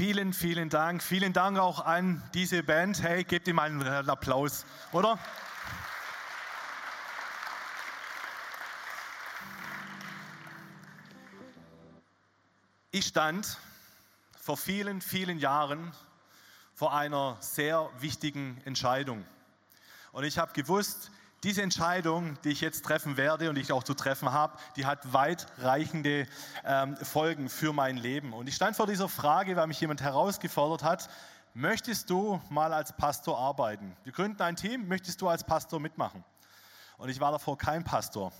[0.00, 1.02] Vielen, vielen Dank.
[1.02, 3.02] Vielen Dank auch an diese Band.
[3.02, 5.18] Hey, gebt ihm einen Applaus, oder?
[12.90, 13.58] Ich stand
[14.40, 15.92] vor vielen, vielen Jahren
[16.72, 19.26] vor einer sehr wichtigen Entscheidung.
[20.12, 21.10] Und ich habe gewusst,
[21.42, 24.84] diese Entscheidung, die ich jetzt treffen werde und die ich auch zu treffen habe, die
[24.84, 26.26] hat weitreichende
[26.64, 28.32] ähm, Folgen für mein Leben.
[28.34, 31.08] Und ich stand vor dieser Frage, weil mich jemand herausgefordert hat,
[31.54, 33.96] möchtest du mal als Pastor arbeiten?
[34.04, 36.24] Wir gründen ein Team, möchtest du als Pastor mitmachen?
[36.98, 38.32] Und ich war davor kein Pastor.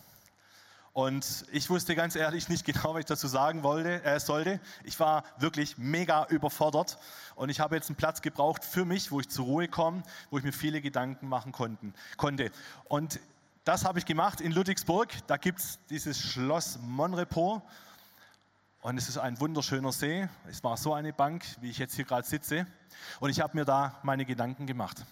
[0.92, 4.60] Und ich wusste ganz ehrlich nicht genau, was ich dazu sagen wollte, äh, sollte.
[4.82, 6.98] Ich war wirklich mega überfordert
[7.36, 10.38] und ich habe jetzt einen Platz gebraucht für mich, wo ich zur Ruhe komme, wo
[10.38, 12.50] ich mir viele Gedanken machen konnten, konnte.
[12.86, 13.20] Und
[13.64, 15.10] das habe ich gemacht in Ludwigsburg.
[15.28, 17.62] Da gibt es dieses Schloss Monrepos
[18.82, 20.28] und es ist ein wunderschöner See.
[20.48, 22.66] Es war so eine Bank, wie ich jetzt hier gerade sitze.
[23.20, 25.04] Und ich habe mir da meine Gedanken gemacht.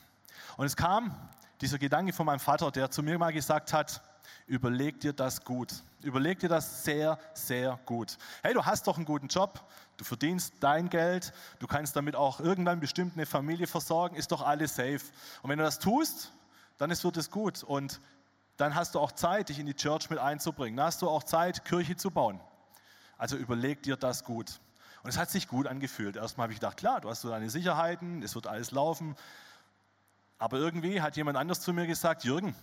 [0.57, 1.15] Und es kam
[1.61, 4.03] dieser Gedanke von meinem Vater, der zu mir mal gesagt hat,
[4.47, 5.73] Überleg dir das gut.
[6.03, 8.17] Überleg dir das sehr, sehr gut.
[8.43, 9.65] Hey, du hast doch einen guten Job,
[9.97, 14.43] du verdienst dein Geld, du kannst damit auch irgendwann bestimmt eine Familie versorgen, ist doch
[14.43, 15.01] alles safe.
[15.43, 16.33] Und wenn du das tust,
[16.79, 17.63] dann ist, wird es gut.
[17.63, 18.01] Und
[18.57, 20.77] dann hast du auch Zeit, dich in die Church mit einzubringen.
[20.77, 22.41] Dann hast du auch Zeit, Kirche zu bauen.
[23.17, 24.61] Also überleg dir das gut.
[25.03, 26.17] Und es hat sich gut angefühlt.
[26.17, 29.17] Erstmal habe ich gedacht, klar, du hast so deine Sicherheiten, es wird alles laufen.
[30.39, 32.55] Aber irgendwie hat jemand anders zu mir gesagt, Jürgen,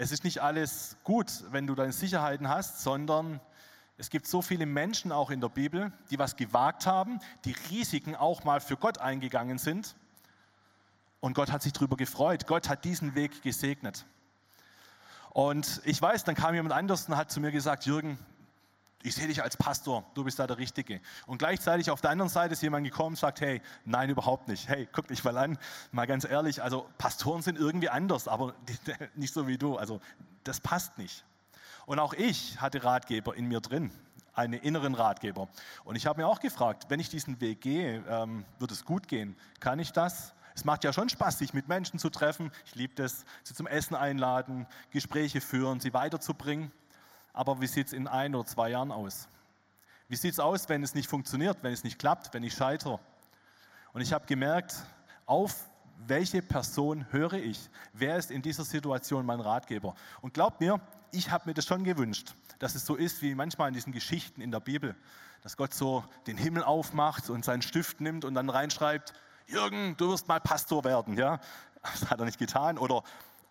[0.00, 3.40] es ist nicht alles gut, wenn du deine Sicherheiten hast, sondern
[3.96, 8.14] es gibt so viele Menschen auch in der Bibel, die was gewagt haben, die Risiken
[8.14, 9.96] auch mal für Gott eingegangen sind.
[11.18, 12.46] Und Gott hat sich darüber gefreut.
[12.46, 14.06] Gott hat diesen Weg gesegnet.
[15.30, 18.20] Und ich weiß, dann kam jemand anders und hat zu mir gesagt, Jürgen,
[19.02, 21.00] ich sehe dich als Pastor, du bist da der Richtige.
[21.26, 24.68] Und gleichzeitig auf der anderen Seite ist jemand gekommen und sagt, hey, nein, überhaupt nicht.
[24.68, 25.56] Hey, guck dich mal an,
[25.92, 28.54] mal ganz ehrlich, also Pastoren sind irgendwie anders, aber
[29.14, 29.76] nicht so wie du.
[29.76, 30.00] Also
[30.42, 31.24] das passt nicht.
[31.86, 33.92] Und auch ich hatte Ratgeber in mir drin,
[34.34, 35.48] einen inneren Ratgeber.
[35.84, 39.06] Und ich habe mir auch gefragt, wenn ich diesen Weg gehe, ähm, wird es gut
[39.06, 39.36] gehen?
[39.60, 40.34] Kann ich das?
[40.56, 42.50] Es macht ja schon Spaß, sich mit Menschen zu treffen.
[42.66, 46.72] Ich liebe das, sie zum Essen einladen, Gespräche führen, sie weiterzubringen.
[47.38, 49.28] Aber wie sieht es in ein oder zwei Jahren aus?
[50.08, 52.98] Wie sieht es aus, wenn es nicht funktioniert, wenn es nicht klappt, wenn ich scheitere?
[53.92, 54.74] Und ich habe gemerkt,
[55.24, 55.68] auf
[56.04, 57.70] welche Person höre ich?
[57.92, 59.94] Wer ist in dieser Situation mein Ratgeber?
[60.20, 60.80] Und glaubt mir,
[61.12, 64.40] ich habe mir das schon gewünscht, dass es so ist wie manchmal in diesen Geschichten
[64.40, 64.96] in der Bibel,
[65.44, 69.12] dass Gott so den Himmel aufmacht und seinen Stift nimmt und dann reinschreibt,
[69.46, 71.16] Jürgen, du wirst mal Pastor werden.
[71.16, 71.38] Ja?
[71.82, 72.78] Das hat er nicht getan.
[72.78, 73.04] Oder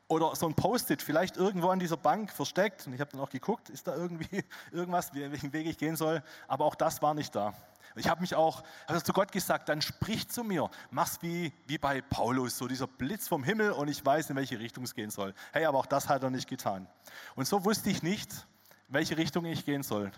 [0.07, 2.88] oder so ein Post-it, vielleicht irgendwo an dieser Bank versteckt.
[2.88, 6.23] Und ich habe dann auch geguckt, ist da irgendwie irgendwas, welchen Weg ich gehen soll.
[6.47, 7.53] Aber auch das war nicht da.
[7.95, 10.69] Ich habe mich auch hab zu Gott gesagt, dann sprich zu mir.
[10.91, 14.59] Mach's wie, wie bei Paulus, so dieser Blitz vom Himmel und ich weiß, in welche
[14.59, 15.34] Richtung es gehen soll.
[15.51, 16.88] Hey, aber auch das hat er nicht getan.
[17.35, 18.47] Und so wusste ich nicht,
[18.88, 20.12] welche Richtung ich gehen soll.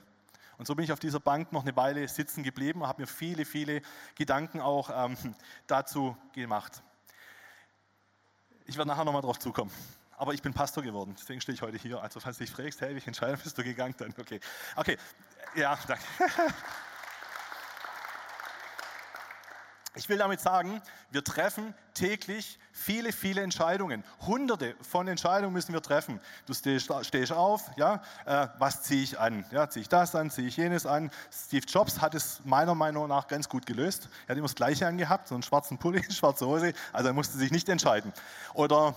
[0.58, 3.08] Und so bin ich auf dieser Bank noch eine Weile sitzen geblieben und habe mir
[3.08, 3.82] viele, viele
[4.16, 5.16] Gedanken auch ähm,
[5.68, 6.84] dazu gemacht.
[8.69, 9.72] Ich werde nachher nochmal drauf zukommen.
[10.16, 12.03] Aber ich bin Pastor geworden, deswegen stehe ich heute hier.
[12.03, 13.96] Also falls du dich fragst, hey, welche Entscheidung bist du gegangen?
[13.97, 14.40] Dann okay.
[14.75, 14.96] Okay,
[15.56, 16.03] ja, danke.
[20.00, 24.06] Ich will damit sagen, wir treffen täglich viele, viele Entscheidungen.
[24.26, 26.22] Hunderte von Entscheidungen müssen wir treffen.
[26.46, 29.44] Du stehst, stehst auf, ja, äh, was ziehe ich an?
[29.52, 31.12] Ja, ziehe ich das an, ziehe ich jenes an?
[31.30, 34.08] Steve Jobs hat es meiner Meinung nach ganz gut gelöst.
[34.26, 37.38] Er hat immer das Gleiche angehabt, so einen schwarzen Pulli, schwarze Hose, also er musste
[37.38, 38.14] sich nicht entscheiden.
[38.53, 38.96] Oder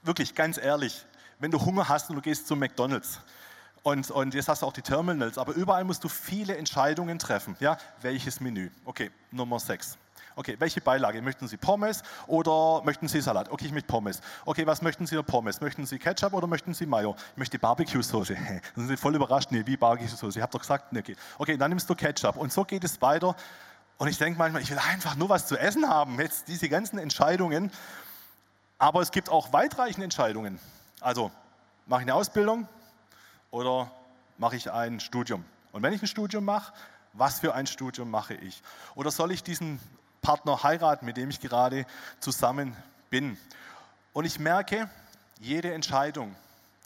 [0.00, 1.04] wirklich, ganz ehrlich,
[1.40, 3.20] wenn du Hunger hast und du gehst zum McDonalds,
[3.82, 7.54] und, und, jetzt hast du auch die Terminals, aber überall musst du viele Entscheidungen treffen.
[7.60, 7.76] Ja?
[8.00, 8.70] Welches Menü?
[8.86, 9.98] Okay, Nummer 6.
[10.34, 11.20] Okay, welche Beilage?
[11.20, 13.50] Möchten Sie Pommes oder möchten Sie Salat?
[13.50, 14.20] Okay, ich möchte Pommes.
[14.44, 15.60] Okay, was möchten Sie Pommes?
[15.60, 17.14] Möchten Sie Ketchup oder möchten Sie Mayo?
[17.32, 18.34] Ich möchte Barbecue-Soße.
[18.74, 19.50] Dann sind Sie voll überrascht.
[19.50, 20.38] Nee, wie Barbecue-Soße?
[20.38, 21.16] Ich habe doch gesagt, nee, okay.
[21.38, 22.36] okay, dann nimmst du Ketchup.
[22.36, 23.36] Und so geht es weiter.
[23.98, 26.18] Und ich denke manchmal, ich will einfach nur was zu essen haben.
[26.18, 27.70] Jetzt diese ganzen Entscheidungen.
[28.78, 30.58] Aber es gibt auch weitreichende Entscheidungen.
[31.00, 31.30] Also,
[31.86, 32.66] mache ich eine Ausbildung
[33.50, 33.90] oder
[34.38, 35.44] mache ich ein Studium?
[35.72, 36.72] Und wenn ich ein Studium mache,
[37.12, 38.62] was für ein Studium mache ich?
[38.94, 39.78] Oder soll ich diesen
[40.22, 41.84] Partner heiraten, mit dem ich gerade
[42.20, 42.76] zusammen
[43.10, 43.36] bin.
[44.12, 44.88] Und ich merke,
[45.40, 46.34] jede Entscheidung,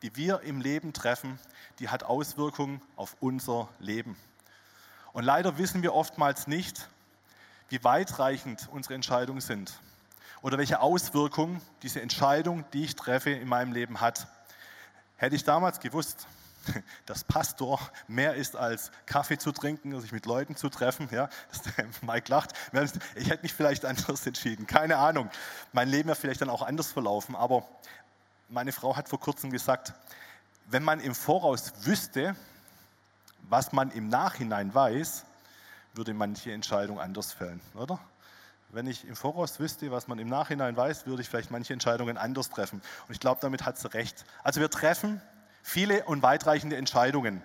[0.02, 1.38] die wir im Leben treffen,
[1.78, 4.16] die hat Auswirkungen auf unser Leben.
[5.12, 6.88] Und leider wissen wir oftmals nicht,
[7.68, 9.80] wie weitreichend unsere Entscheidungen sind
[10.42, 14.28] oder welche Auswirkungen diese Entscheidung, die ich treffe, in meinem Leben hat.
[15.16, 16.26] Hätte ich damals gewusst,
[17.06, 21.08] dass Pastor mehr ist als Kaffee zu trinken sich mit Leuten zu treffen.
[21.10, 21.28] Ja,
[22.02, 22.52] Mike lacht.
[23.14, 24.66] Ich hätte mich vielleicht anders entschieden.
[24.66, 25.30] Keine Ahnung.
[25.72, 27.34] Mein Leben wäre vielleicht dann auch anders verlaufen.
[27.34, 27.66] Aber
[28.48, 29.92] meine Frau hat vor kurzem gesagt,
[30.66, 32.36] wenn man im Voraus wüsste,
[33.48, 35.24] was man im Nachhinein weiß,
[35.94, 37.98] würde manche Entscheidung anders fällen, oder?
[38.70, 42.18] Wenn ich im Voraus wüsste, was man im Nachhinein weiß, würde ich vielleicht manche Entscheidungen
[42.18, 42.82] anders treffen.
[43.06, 44.24] Und ich glaube, damit hat sie recht.
[44.42, 45.22] Also wir treffen
[45.66, 47.42] viele und weitreichende Entscheidungen.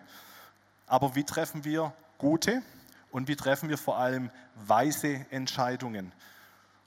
[0.85, 2.61] Aber wie treffen wir gute
[3.09, 6.11] und wie treffen wir vor allem weise Entscheidungen?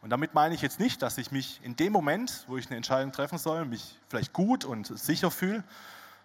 [0.00, 2.76] Und damit meine ich jetzt nicht, dass ich mich in dem Moment, wo ich eine
[2.76, 5.64] Entscheidung treffen soll, mich vielleicht gut und sicher fühle,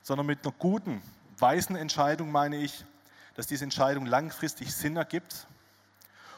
[0.03, 1.01] sondern mit einer guten,
[1.39, 2.85] weisen Entscheidung meine ich,
[3.35, 5.47] dass diese Entscheidung langfristig Sinn ergibt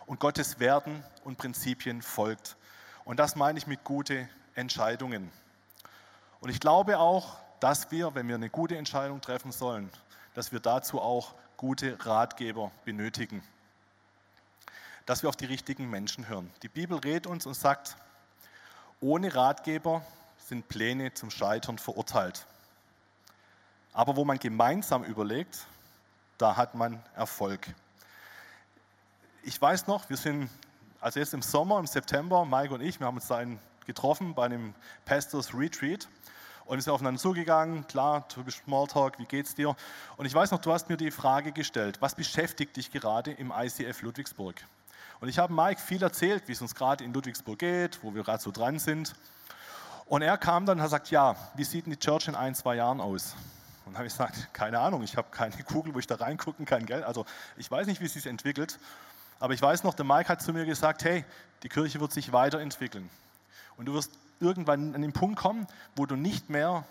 [0.05, 2.55] und Gottes Werten und Prinzipien folgt.
[3.03, 5.29] Und das meine ich mit gute Entscheidungen.
[6.39, 9.89] Und ich glaube auch, dass wir, wenn wir eine gute Entscheidung treffen sollen,
[10.33, 13.43] dass wir dazu auch gute Ratgeber benötigen.
[15.05, 16.51] Dass wir auf die richtigen Menschen hören.
[16.63, 17.95] Die Bibel redet uns und sagt,
[18.99, 20.03] ohne Ratgeber
[20.37, 22.47] sind Pläne zum Scheitern verurteilt.
[23.93, 25.67] Aber wo man gemeinsam überlegt,
[26.39, 27.67] da hat man Erfolg.
[29.43, 30.49] Ich weiß noch, wir sind,
[30.99, 33.43] also jetzt im Sommer, im September, Mike und ich, wir haben uns da
[33.85, 34.73] getroffen bei einem
[35.05, 36.07] Pastors Retreat
[36.71, 39.75] und sind aufeinander zugegangen, klar, typisch Smalltalk, wie geht's dir?
[40.15, 43.51] Und ich weiß noch, du hast mir die Frage gestellt, was beschäftigt dich gerade im
[43.53, 44.55] ICF Ludwigsburg?
[45.19, 48.23] Und ich habe Mike viel erzählt, wie es uns gerade in Ludwigsburg geht, wo wir
[48.23, 49.13] gerade so dran sind.
[50.05, 52.55] Und er kam dann und hat gesagt, ja, wie sieht denn die Church in ein,
[52.55, 53.35] zwei Jahren aus?
[53.85, 56.85] Und habe ich gesagt, keine Ahnung, ich habe keine Kugel, wo ich da reingucken kann,
[56.85, 57.03] gell?
[57.03, 57.25] Also
[57.57, 58.79] ich weiß nicht, wie es sich entwickelt.
[59.41, 61.25] Aber ich weiß noch, der Mike hat zu mir gesagt, hey,
[61.63, 63.09] die Kirche wird sich weiterentwickeln.
[63.75, 66.83] Und du wirst irgendwann an den Punkt kommen, wo du nicht mehr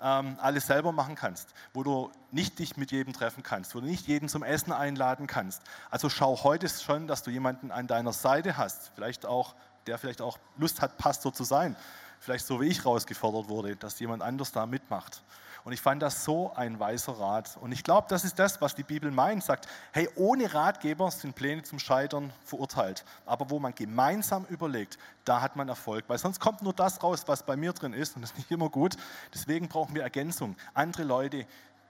[0.00, 3.86] ähm, alles selber machen kannst, wo du nicht dich mit jedem treffen kannst, wo du
[3.86, 5.62] nicht jeden zum Essen einladen kannst.
[5.90, 9.54] Also schau heute schon, dass du jemanden an deiner Seite hast, vielleicht auch,
[9.86, 11.76] der vielleicht auch Lust hat, Pastor zu sein.
[12.20, 15.22] Vielleicht so wie ich rausgefordert wurde, dass jemand anders da mitmacht.
[15.66, 17.56] Und ich fand das so ein weiser Rat.
[17.60, 19.42] Und ich glaube, das ist das, was die Bibel meint.
[19.42, 23.04] Sagt, hey, ohne Ratgeber sind Pläne zum Scheitern verurteilt.
[23.24, 26.04] Aber wo man gemeinsam überlegt, da hat man Erfolg.
[26.06, 28.14] Weil sonst kommt nur das raus, was bei mir drin ist.
[28.14, 28.96] Und das ist nicht immer gut.
[29.34, 30.54] Deswegen brauchen wir Ergänzung.
[30.72, 31.46] Andere Leute,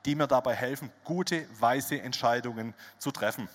[0.07, 3.47] die mir dabei helfen, gute, weise Entscheidungen zu treffen.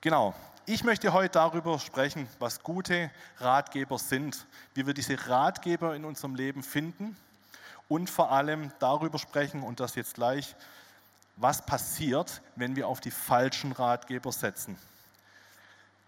[0.00, 0.34] Genau.
[0.70, 4.44] Ich möchte heute darüber sprechen, was gute Ratgeber sind,
[4.74, 7.16] wie wir diese Ratgeber in unserem Leben finden
[7.88, 10.54] und vor allem darüber sprechen und das jetzt gleich,
[11.36, 14.76] was passiert, wenn wir auf die falschen Ratgeber setzen.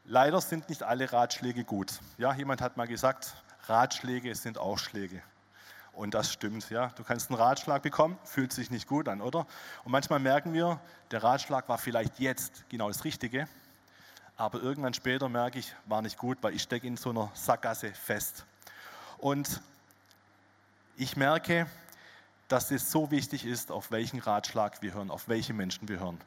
[0.04, 1.98] Leider sind nicht alle Ratschläge gut.
[2.18, 3.34] Ja, jemand hat mal gesagt,
[3.66, 5.22] Ratschläge sind auch Schläge.
[5.94, 6.68] Und das stimmt.
[6.68, 9.46] Ja, du kannst einen Ratschlag bekommen, fühlt sich nicht gut an, oder?
[9.84, 10.78] Und manchmal merken wir,
[11.12, 13.48] der Ratschlag war vielleicht jetzt genau das Richtige,
[14.40, 17.92] aber irgendwann später merke ich, war nicht gut, weil ich stecke in so einer Sackgasse
[17.92, 18.46] fest.
[19.18, 19.60] Und
[20.96, 21.66] ich merke,
[22.48, 26.18] dass es so wichtig ist, auf welchen Ratschlag wir hören, auf welche Menschen wir hören.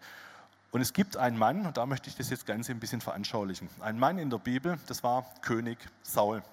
[0.71, 3.67] Und es gibt einen Mann, und da möchte ich das jetzt Ganze ein bisschen veranschaulichen.
[3.79, 6.43] Ein Mann in der Bibel, das war König Saul.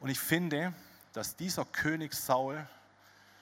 [0.00, 0.74] Und ich finde,
[1.14, 2.66] dass dieser König Saul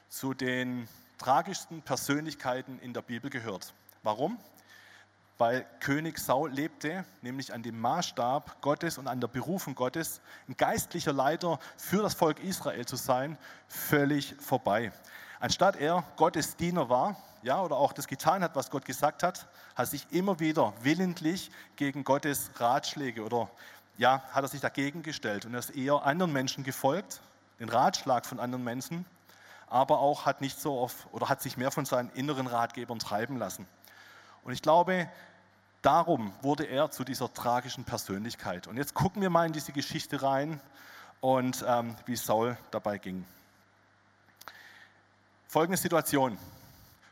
[0.09, 0.87] zu den
[1.19, 3.75] tragischsten Persönlichkeiten in der Bibel gehört.
[4.05, 4.39] Warum?
[5.39, 10.57] Weil König Saul lebte, nämlich an dem Maßstab Gottes und an der Berufung Gottes, ein
[10.57, 14.93] geistlicher Leiter für das Volk Israel zu sein, völlig vorbei.
[15.41, 19.49] Anstatt er Gottes Diener war, ja, oder auch das getan hat, was Gott gesagt hat,
[19.75, 23.51] hat sich immer wieder willentlich gegen Gottes Ratschläge oder
[23.99, 27.21] ja, hat er sich dagegen gestellt und er ist eher anderen Menschen gefolgt,
[27.59, 29.05] den Ratschlag von anderen Menschen,
[29.67, 33.39] aber auch hat nicht so oft oder hat sich mehr von seinen inneren Ratgebern treiben
[33.39, 33.67] lassen.
[34.45, 35.09] Und ich glaube,
[35.83, 38.69] Darum wurde er zu dieser tragischen Persönlichkeit.
[38.69, 40.61] Und jetzt gucken wir mal in diese Geschichte rein
[41.21, 43.25] und ähm, wie Saul dabei ging.
[45.49, 46.39] Folgende Situation.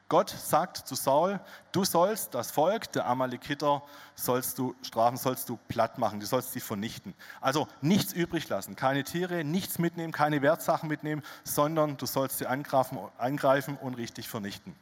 [0.09, 1.41] Gott sagt zu Saul,
[1.73, 3.83] du sollst das Volk der Amalekiter
[4.15, 7.15] sollst du strafen, sollst du platt machen, du sollst sie vernichten.
[7.41, 12.47] Also nichts übrig lassen, keine Tiere, nichts mitnehmen, keine Wertsachen mitnehmen, sondern du sollst sie
[12.47, 14.75] angreifen, angreifen und richtig vernichten.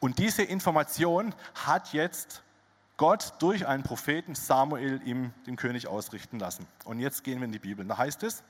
[0.00, 2.42] Und diese Information hat jetzt
[2.96, 6.66] Gott durch einen Propheten Samuel ihm den König ausrichten lassen.
[6.84, 7.84] Und jetzt gehen wir in die Bibel.
[7.84, 8.42] Da heißt es,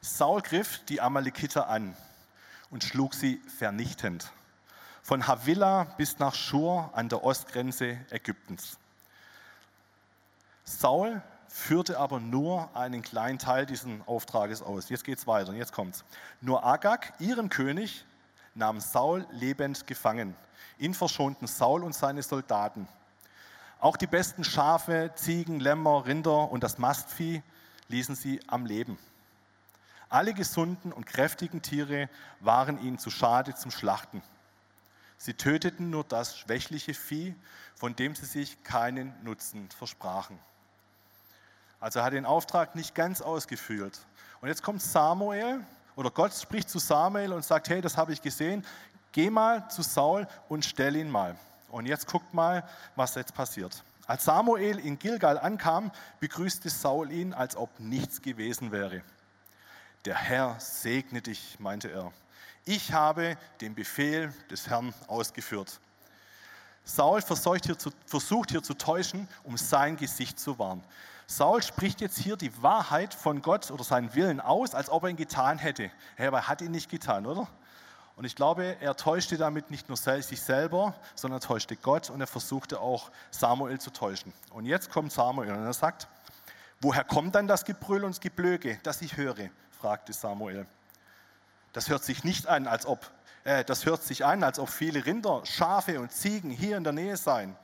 [0.00, 1.96] Saul griff die Amalekiter an
[2.70, 4.30] und schlug sie vernichtend.
[5.02, 8.78] Von Havila bis nach Schur an der Ostgrenze Ägyptens.
[10.64, 14.90] Saul führte aber nur einen kleinen Teil dieses Auftrages aus.
[14.90, 16.04] Jetzt geht es weiter, jetzt kommt's.
[16.40, 18.04] Nur Agag, ihren König,
[18.58, 20.36] nahm Saul lebend gefangen.
[20.78, 22.88] Ihn verschonten Saul und seine Soldaten.
[23.80, 27.42] Auch die besten Schafe, Ziegen, Lämmer, Rinder und das Mastvieh
[27.88, 28.98] ließen sie am Leben.
[30.08, 32.08] Alle gesunden und kräftigen Tiere
[32.40, 34.22] waren ihnen zu schade zum Schlachten.
[35.16, 37.34] Sie töteten nur das schwächliche Vieh,
[37.74, 40.38] von dem sie sich keinen Nutzen versprachen.
[41.80, 44.00] Also er hat den Auftrag nicht ganz ausgeführt.
[44.40, 45.64] Und jetzt kommt Samuel
[45.98, 48.64] oder Gott spricht zu Samuel und sagt, hey, das habe ich gesehen,
[49.10, 51.34] geh mal zu Saul und stell ihn mal.
[51.70, 52.62] Und jetzt guckt mal,
[52.94, 53.82] was jetzt passiert.
[54.06, 55.90] Als Samuel in Gilgal ankam,
[56.20, 59.02] begrüßte Saul ihn, als ob nichts gewesen wäre.
[60.04, 62.12] Der Herr segne dich, meinte er.
[62.64, 65.80] Ich habe den Befehl des Herrn ausgeführt.
[66.84, 70.84] Saul versucht hier, zu, versucht hier zu täuschen, um sein Gesicht zu wahren.
[71.30, 75.10] Saul spricht jetzt hier die Wahrheit von Gott oder seinen Willen aus, als ob er
[75.10, 75.90] ihn getan hätte.
[76.16, 77.46] Aber er hat ihn nicht getan, oder?
[78.16, 82.26] Und ich glaube, er täuschte damit nicht nur sich selber, sondern täuschte Gott und er
[82.26, 84.32] versuchte auch Samuel zu täuschen.
[84.52, 86.08] Und jetzt kommt Samuel und er sagt,
[86.80, 89.50] woher kommt dann das Gebrüll und das Geblöke, das ich höre?
[89.78, 90.66] fragte Samuel.
[91.74, 93.08] Das hört sich nicht an, als ob,
[93.44, 96.94] äh, das hört sich an, als ob viele Rinder, Schafe und Ziegen hier in der
[96.94, 97.54] Nähe seien.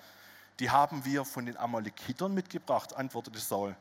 [0.60, 3.76] Die haben wir von den Amalekitern mitgebracht, antwortete Saul.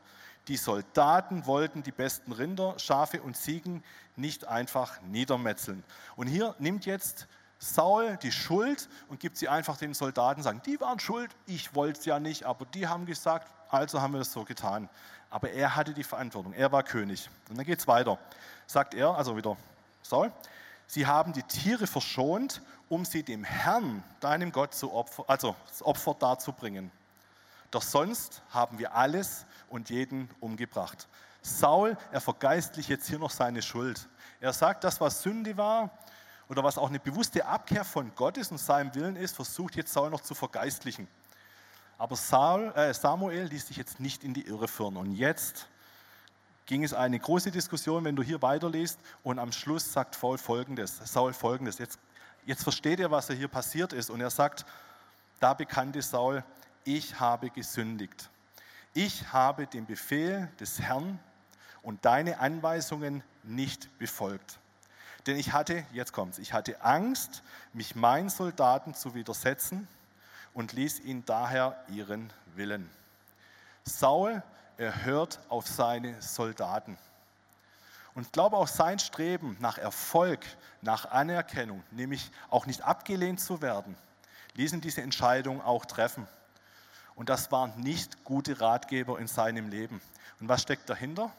[0.48, 3.82] Die Soldaten wollten die besten Rinder, Schafe und Ziegen
[4.16, 5.82] nicht einfach niedermetzeln.
[6.16, 7.26] Und hier nimmt jetzt
[7.58, 12.00] Saul die Schuld und gibt sie einfach den Soldaten, sagen, die waren schuld, ich wollte
[12.00, 14.90] es ja nicht, aber die haben gesagt, also haben wir das so getan.
[15.30, 17.30] Aber er hatte die Verantwortung, er war König.
[17.48, 18.18] Und dann geht es weiter.
[18.66, 19.56] Sagt er, also wieder
[20.02, 20.30] Saul,
[20.86, 25.82] sie haben die Tiere verschont, um sie dem Herrn, deinem Gott, zu Opfer, also das
[25.82, 26.90] Opfer darzubringen.
[27.70, 31.08] Doch sonst haben wir alles und jeden umgebracht.
[31.42, 34.08] Saul, er vergeistlicht jetzt hier noch seine Schuld.
[34.40, 35.90] Er sagt, das, was Sünde war
[36.48, 39.92] oder was auch eine bewusste Abkehr von Gott ist und seinem Willen ist, versucht jetzt
[39.92, 41.08] Saul noch zu vergeistlichen.
[41.98, 44.96] Aber Saul, äh Samuel ließ sich jetzt nicht in die Irre führen.
[44.96, 45.68] Und jetzt
[46.66, 48.98] ging es eine große Diskussion, wenn du hier weiterliest.
[49.22, 51.78] Und am Schluss sagt Saul folgendes, Saul folgendes.
[51.78, 51.98] Jetzt,
[52.46, 54.10] jetzt versteht er, was hier passiert ist.
[54.10, 54.64] Und er sagt,
[55.40, 56.44] da bekannte Saul,
[56.84, 58.30] ich habe gesündigt.
[58.92, 61.18] Ich habe den Befehl des Herrn
[61.82, 64.58] und deine Anweisungen nicht befolgt.
[65.26, 69.88] Denn ich hatte, jetzt kommt's, ich hatte Angst, mich meinen Soldaten zu widersetzen
[70.52, 72.88] und ließ ihn daher ihren Willen.
[73.84, 74.42] Saul,
[74.76, 76.98] er hört auf seine Soldaten.
[78.14, 80.44] Und ich glaube auch sein Streben nach Erfolg,
[80.82, 83.96] nach Anerkennung, nämlich auch nicht abgelehnt zu werden,
[84.54, 86.28] ließen diese Entscheidung auch treffen.
[87.16, 90.00] Und das waren nicht gute Ratgeber in seinem Leben.
[90.40, 91.32] Und was steckt dahinter?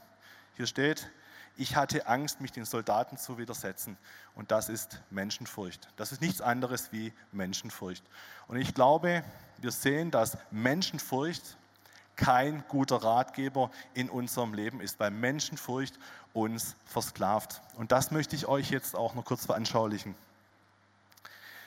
[0.56, 1.10] Hier steht,
[1.58, 3.98] ich hatte Angst, mich den Soldaten zu widersetzen.
[4.36, 5.88] Und das ist Menschenfurcht.
[5.96, 8.04] Das ist nichts anderes wie Menschenfurcht.
[8.48, 9.24] Und ich glaube,
[9.58, 11.58] wir sehen, dass Menschenfurcht
[12.16, 15.98] kein guter Ratgeber in unserem Leben ist, weil Menschenfurcht
[16.34, 17.62] uns versklavt.
[17.76, 20.16] Und das möchte ich euch jetzt auch noch kurz veranschaulichen.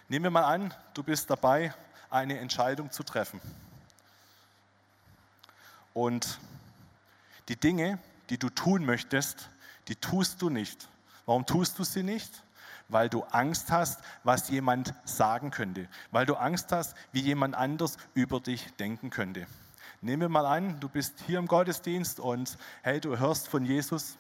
[0.09, 1.75] Nehmen wir mal an, du bist dabei,
[2.11, 3.41] eine Entscheidung zu treffen.
[5.93, 6.39] Und
[7.49, 7.99] die Dinge,
[8.31, 9.49] die du tun möchtest,
[9.89, 10.89] die tust du nicht.
[11.27, 12.43] Warum tust du sie nicht?
[12.89, 15.89] Weil du Angst hast, was jemand sagen könnte.
[16.11, 19.47] Weil du Angst hast, wie jemand anders über dich denken könnte.
[20.01, 24.17] Nehmen wir mal an, du bist hier im Gottesdienst und hey, du hörst von Jesus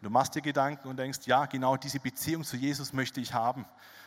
[0.00, 3.32] und du machst dir Gedanken und denkst, ja, genau diese Beziehung zu Jesus möchte ich
[3.32, 3.64] haben.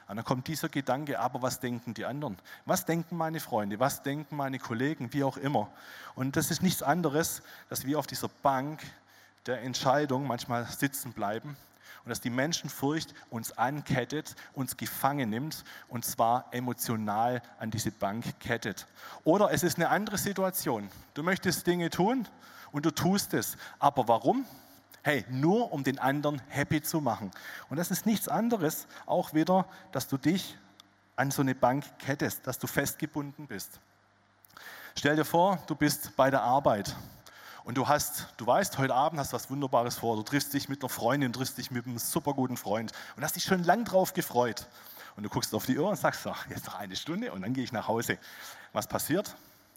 [0.10, 2.38] Und dann kommt dieser Gedanke, aber was denken die anderen?
[2.66, 3.80] Was denken meine Freunde?
[3.80, 5.14] Was denken meine Kollegen?
[5.14, 5.70] Wie auch immer.
[6.14, 8.82] Und das ist nichts anderes, dass wir auf dieser Bank
[9.46, 11.56] der Entscheidung manchmal sitzen bleiben
[12.08, 18.40] und dass die Menschenfurcht uns ankettet, uns gefangen nimmt und zwar emotional an diese Bank
[18.40, 18.88] kettet.
[19.26, 20.88] Oder es ist eine andere Situation.
[21.16, 22.26] Du möchtest Dinge tun
[22.72, 23.58] und du tust es.
[23.78, 24.46] Aber warum?
[25.04, 27.30] Hey, nur um den anderen happy zu machen.
[27.70, 30.58] Und das ist nichts anderes, auch wieder, dass du dich
[31.18, 33.82] an so eine Bank kettest, dass du festgebunden bist.
[34.96, 36.96] Stell dir vor, du bist bei der Arbeit
[37.68, 40.16] und du hast, du weißt, heute Abend hast du was Wunderbares vor.
[40.16, 43.36] Du triffst dich mit einer Freundin, triffst dich mit einem super guten Freund und hast
[43.36, 44.68] dich schon lang drauf gefreut.
[45.18, 47.52] Und du guckst auf die Uhr und sagst, ach, jetzt noch eine Stunde und dann
[47.52, 48.20] gehe ich nach Hause.
[48.72, 49.36] Was passiert?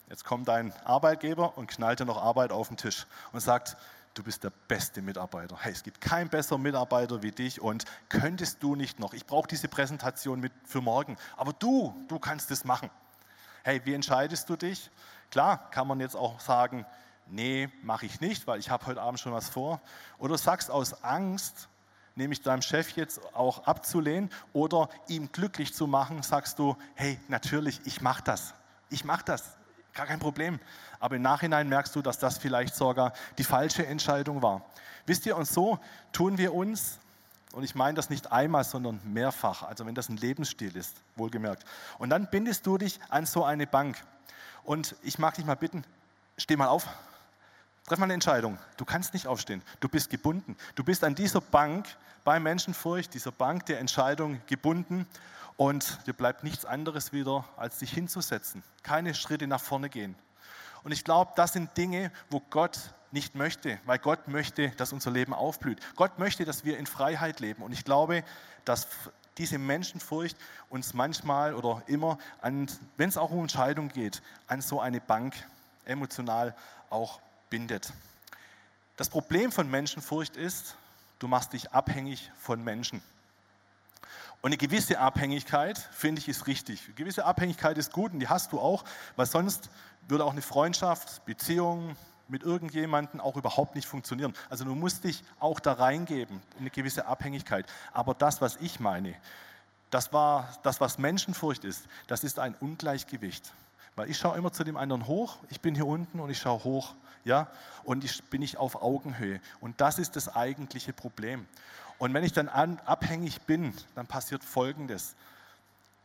[0.08, 3.76] Jetzt kommt dein Arbeitgeber und knallt dir noch Arbeit auf den Tisch und sagt,
[4.14, 5.56] du bist der beste Mitarbeiter.
[5.58, 9.48] Hey, es gibt keinen besseren Mitarbeiter wie dich und könntest du nicht noch, ich brauche
[9.48, 12.88] diese Präsentation mit für morgen, aber du, du kannst es machen.
[13.64, 14.92] Hey, wie entscheidest du dich?
[15.32, 16.86] Klar, kann man jetzt auch sagen,
[17.30, 19.80] nee, mache ich nicht, weil ich habe heute Abend schon was vor.
[20.18, 21.68] Oder sagst aus Angst,
[22.14, 27.80] nämlich deinem Chef jetzt auch abzulehnen oder ihm glücklich zu machen, sagst du, hey, natürlich,
[27.84, 28.54] ich mache das.
[28.90, 29.56] Ich mache das.
[29.94, 30.60] Gar kein Problem.
[30.98, 34.62] Aber im Nachhinein merkst du, dass das vielleicht sogar die falsche Entscheidung war.
[35.06, 35.78] Wisst ihr, und so
[36.12, 37.00] tun wir uns,
[37.52, 41.64] und ich meine das nicht einmal, sondern mehrfach, also wenn das ein Lebensstil ist, wohlgemerkt.
[41.98, 44.00] Und dann bindest du dich an so eine Bank.
[44.62, 45.84] Und ich mag dich mal bitten,
[46.36, 46.86] steh mal auf,
[47.86, 48.58] treff mal eine Entscheidung.
[48.76, 50.56] Du kannst nicht aufstehen, du bist gebunden.
[50.74, 51.86] Du bist an dieser Bank
[52.24, 55.06] bei Menschenfurcht, dieser Bank der Entscheidung gebunden
[55.56, 58.62] und dir bleibt nichts anderes wieder, als dich hinzusetzen.
[58.82, 60.14] Keine Schritte nach vorne gehen.
[60.82, 65.10] Und ich glaube, das sind Dinge, wo Gott nicht möchte, weil Gott möchte, dass unser
[65.10, 65.80] Leben aufblüht.
[65.96, 67.62] Gott möchte, dass wir in Freiheit leben.
[67.62, 68.24] Und ich glaube,
[68.64, 68.86] dass
[69.36, 70.36] diese Menschenfurcht
[70.68, 75.34] uns manchmal oder immer, wenn es auch um Entscheidungen geht, an so eine Bank
[75.84, 76.54] emotional
[76.88, 77.20] auch
[77.50, 77.92] bindet.
[78.96, 80.76] Das Problem von Menschenfurcht ist,
[81.18, 83.02] du machst dich abhängig von Menschen.
[84.42, 86.84] Und eine gewisse Abhängigkeit, finde ich, ist richtig.
[86.86, 88.84] Eine gewisse Abhängigkeit ist gut und die hast du auch,
[89.16, 89.68] weil sonst
[90.08, 91.96] würde auch eine Freundschaft, Beziehung
[92.28, 94.34] mit irgendjemandem auch überhaupt nicht funktionieren.
[94.48, 97.66] Also du musst dich auch da reingeben, in eine gewisse Abhängigkeit.
[97.92, 99.14] Aber das, was ich meine,
[99.90, 103.52] das war das, was Menschenfurcht ist, das ist ein Ungleichgewicht.
[104.00, 106.64] Weil ich schaue immer zu dem anderen hoch, ich bin hier unten und ich schaue
[106.64, 107.48] hoch, ja,
[107.84, 109.42] und ich bin ich auf Augenhöhe.
[109.60, 111.46] Und das ist das eigentliche Problem.
[111.98, 115.16] Und wenn ich dann an, abhängig bin, dann passiert Folgendes.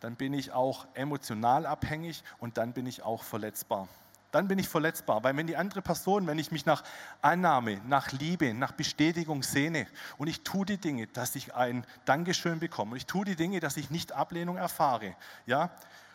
[0.01, 3.87] Dann bin ich auch emotional abhängig und dann bin ich auch verletzbar.
[4.33, 6.83] Dann bin ich verletzbar, weil wenn die andere Person, wenn ich mich nach
[7.21, 9.87] Annahme, nach Liebe, nach Bestätigung sehne
[10.17, 13.61] und ich tue die Dinge, dass ich ein Dankeschön bekomme und ich tue die Dinge,
[13.61, 15.69] dass ich nicht Ablehnung erfahre, ja,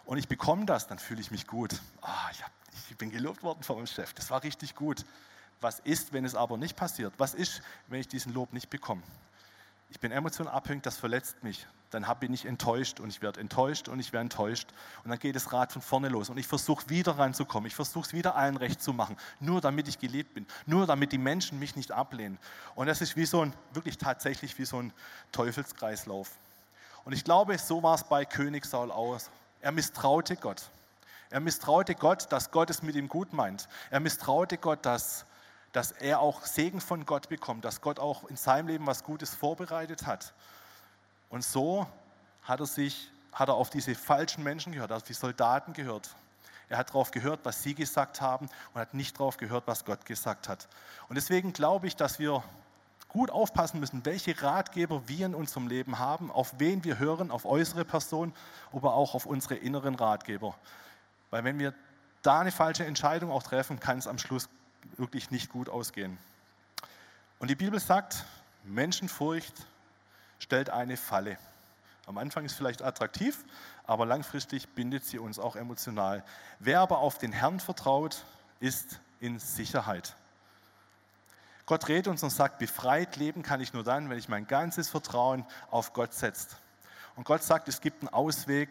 [0.05, 1.81] und ich bekomme das, dann fühle ich mich gut.
[2.03, 2.51] Oh, ich, hab,
[2.89, 5.05] ich bin gelobt worden von meinem Chef, das war richtig gut.
[5.61, 7.13] Was ist, wenn es aber nicht passiert?
[7.19, 9.03] Was ist, wenn ich diesen Lob nicht bekomme?
[9.91, 11.67] ich bin emotional abhängig, das verletzt mich.
[11.91, 14.69] Dann bin ich enttäuscht und ich werde enttäuscht und ich werde enttäuscht.
[15.03, 17.67] Und dann geht das Rad von vorne los und ich versuche wieder ranzukommen.
[17.67, 21.11] Ich versuche es wieder allen recht zu machen, nur damit ich geliebt bin, nur damit
[21.11, 22.39] die Menschen mich nicht ablehnen.
[22.77, 24.93] Und das ist wie so ein, wirklich tatsächlich wie so ein
[25.33, 26.31] Teufelskreislauf.
[27.05, 29.31] Und ich glaube, so war es bei König Saul aus.
[29.61, 30.70] Er misstraute Gott.
[31.31, 33.68] Er misstraute Gott, dass Gott es mit ihm gut meint.
[33.90, 35.27] Er misstraute Gott, dass
[35.73, 39.35] dass er auch Segen von Gott bekommt, dass Gott auch in seinem Leben was Gutes
[39.35, 40.33] vorbereitet hat.
[41.29, 41.87] Und so
[42.42, 46.14] hat er sich, hat er auf diese falschen Menschen gehört, auf die Soldaten gehört.
[46.68, 50.05] Er hat darauf gehört, was sie gesagt haben und hat nicht darauf gehört, was Gott
[50.05, 50.68] gesagt hat.
[51.09, 52.42] Und deswegen glaube ich, dass wir
[53.11, 57.44] gut aufpassen müssen, welche Ratgeber wir in unserem Leben haben, auf wen wir hören, auf
[57.44, 58.33] äußere Personen,
[58.73, 60.57] aber auch auf unsere inneren Ratgeber.
[61.31, 61.75] Weil wenn wir
[62.23, 64.49] da eine falsche Entscheidung auch treffen, kann es am Schluss
[64.96, 66.18] wirklich nicht gut ausgehen.
[67.38, 68.25] Und die Bibel sagt,
[68.64, 69.55] Menschenfurcht
[70.38, 71.38] stellt eine Falle.
[72.07, 73.44] Am Anfang ist vielleicht attraktiv,
[73.85, 76.25] aber langfristig bindet sie uns auch emotional.
[76.59, 78.25] Wer aber auf den Herrn vertraut,
[78.59, 80.16] ist in Sicherheit.
[81.71, 84.89] Gott redet uns und sagt, befreit leben kann ich nur dann, wenn ich mein ganzes
[84.89, 86.49] Vertrauen auf Gott setze.
[87.15, 88.69] Und Gott sagt, es gibt einen Ausweg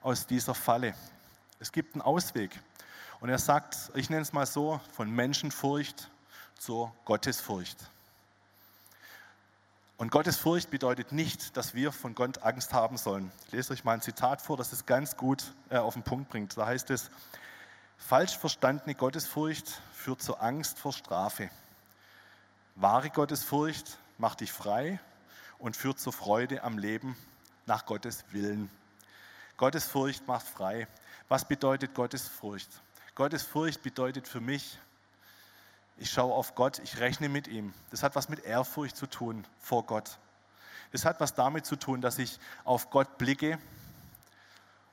[0.00, 0.94] aus dieser Falle.
[1.58, 2.58] Es gibt einen Ausweg.
[3.20, 6.08] Und er sagt, ich nenne es mal so, von Menschenfurcht
[6.58, 7.76] zur Gottesfurcht.
[9.98, 13.30] Und Gottesfurcht bedeutet nicht, dass wir von Gott Angst haben sollen.
[13.48, 16.30] Ich lese euch mal ein Zitat vor, das es ganz gut äh, auf den Punkt
[16.30, 16.56] bringt.
[16.56, 17.10] Da heißt es,
[17.98, 21.50] falsch verstandene Gottesfurcht führt zur Angst vor Strafe.
[22.76, 25.00] Wahre Gottesfurcht macht dich frei
[25.58, 27.16] und führt zur Freude am Leben
[27.66, 28.70] nach Gottes Willen.
[29.56, 30.88] Gottesfurcht macht frei.
[31.28, 32.68] Was bedeutet Gottesfurcht?
[33.14, 34.78] Gottesfurcht bedeutet für mich,
[35.98, 37.74] ich schaue auf Gott, ich rechne mit ihm.
[37.90, 40.18] Das hat was mit Ehrfurcht zu tun vor Gott.
[40.92, 43.58] Das hat was damit zu tun, dass ich auf Gott blicke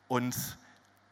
[0.09, 0.35] und,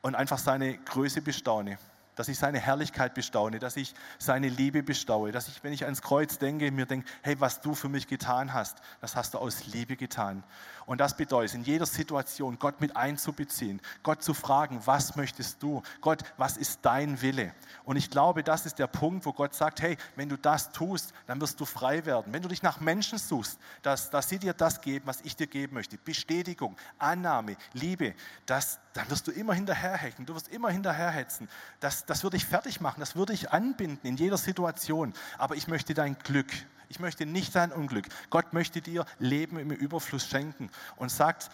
[0.01, 1.79] und einfach seine Größe bestaune
[2.15, 6.01] dass ich seine Herrlichkeit bestaune, dass ich seine Liebe bestaue, dass ich, wenn ich ans
[6.01, 9.67] Kreuz denke, mir denke, hey, was du für mich getan hast, das hast du aus
[9.67, 10.43] Liebe getan.
[10.85, 15.81] Und das bedeutet, in jeder Situation Gott mit einzubeziehen, Gott zu fragen, was möchtest du?
[16.01, 17.53] Gott, was ist dein Wille?
[17.85, 21.13] Und ich glaube, das ist der Punkt, wo Gott sagt, hey, wenn du das tust,
[21.25, 22.31] dann wirst du frei werden.
[22.31, 25.47] Wenn du dich nach Menschen suchst, dass, dass sie dir das geben, was ich dir
[25.47, 28.13] geben möchte, Bestätigung, Annahme, Liebe,
[28.45, 31.49] das, dann wirst du immer hinterherhechten, du wirst immer hinterherhetzen,
[31.79, 35.13] dass das, das würde ich fertig machen, das würde ich anbinden in jeder Situation.
[35.37, 36.51] Aber ich möchte dein Glück.
[36.89, 38.07] Ich möchte nicht dein Unglück.
[38.29, 41.49] Gott möchte dir Leben im Überfluss schenken und sagt,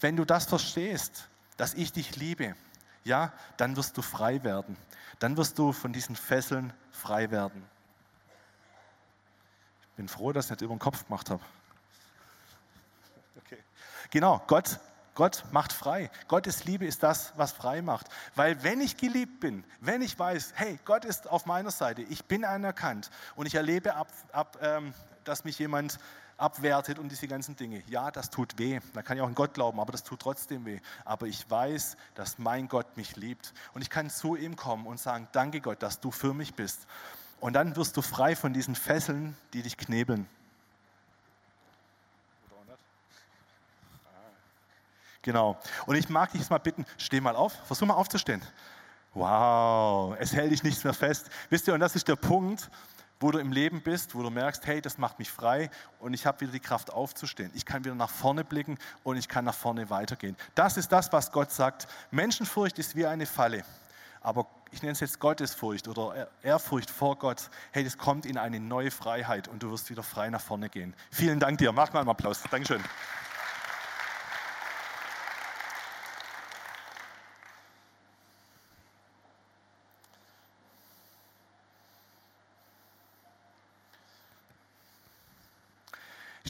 [0.00, 2.54] wenn du das verstehst, dass ich dich liebe,
[3.04, 4.76] ja, dann wirst du frei werden.
[5.18, 7.64] Dann wirst du von diesen Fesseln frei werden.
[9.82, 11.42] Ich bin froh, dass ich nicht über den Kopf gemacht habe.
[13.38, 13.58] Okay.
[14.10, 14.78] Genau, Gott,
[15.16, 16.10] Gott macht frei.
[16.28, 18.06] Gottes Liebe ist das, was frei macht.
[18.36, 22.26] Weil wenn ich geliebt bin, wenn ich weiß, hey, Gott ist auf meiner Seite, ich
[22.26, 25.98] bin anerkannt und ich erlebe, ab, ab, ähm, dass mich jemand
[26.36, 27.82] abwertet und diese ganzen Dinge.
[27.86, 28.78] Ja, das tut weh.
[28.92, 30.80] Da kann ich auch an Gott glauben, aber das tut trotzdem weh.
[31.06, 33.54] Aber ich weiß, dass mein Gott mich liebt.
[33.72, 36.86] Und ich kann zu ihm kommen und sagen, danke Gott, dass du für mich bist.
[37.40, 40.28] Und dann wirst du frei von diesen Fesseln, die dich knebeln.
[45.26, 45.58] Genau.
[45.86, 48.40] Und ich mag dich jetzt mal bitten, steh mal auf, versuch mal aufzustehen.
[49.12, 51.28] Wow, es hält dich nichts mehr fest.
[51.50, 52.70] Wisst ihr, und das ist der Punkt,
[53.18, 56.26] wo du im Leben bist, wo du merkst, hey, das macht mich frei und ich
[56.26, 57.50] habe wieder die Kraft aufzustehen.
[57.54, 60.36] Ich kann wieder nach vorne blicken und ich kann nach vorne weitergehen.
[60.54, 61.88] Das ist das, was Gott sagt.
[62.12, 63.64] Menschenfurcht ist wie eine Falle.
[64.20, 67.50] Aber ich nenne es jetzt Gottesfurcht oder Ehrfurcht vor Gott.
[67.72, 70.94] Hey, das kommt in eine neue Freiheit und du wirst wieder frei nach vorne gehen.
[71.10, 71.72] Vielen Dank dir.
[71.72, 72.44] Mach mal einen Applaus.
[72.48, 72.84] Dankeschön.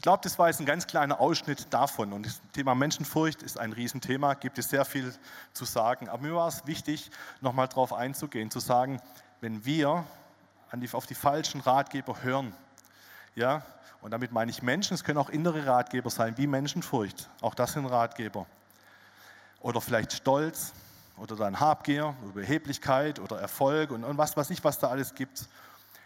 [0.07, 2.13] Glaube, das war jetzt ein ganz kleiner Ausschnitt davon.
[2.13, 5.13] Und das Thema Menschenfurcht ist ein Riesenthema, gibt es sehr viel
[5.51, 6.07] zu sagen.
[6.07, 9.01] Aber mir war es wichtig, nochmal darauf einzugehen, zu sagen,
[9.41, 10.05] wenn wir
[10.71, 12.53] die, auf die falschen Ratgeber hören,
[13.35, 13.63] ja,
[13.99, 17.73] und damit meine ich Menschen, es können auch innere Ratgeber sein, wie Menschenfurcht, auch das
[17.73, 18.45] sind Ratgeber.
[19.59, 20.71] Oder vielleicht Stolz
[21.17, 25.49] oder dann Habgier, Überheblichkeit oder Erfolg und, und was weiß ich, was da alles gibt